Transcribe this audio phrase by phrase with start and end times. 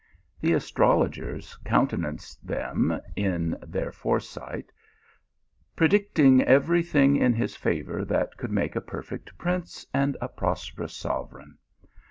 [0.39, 4.71] The astrologers countenanced them in their fore sight,
[5.75, 10.95] predicting every thing in his favour that could make a perfect prince and a prosperous
[10.95, 11.59] sovereign.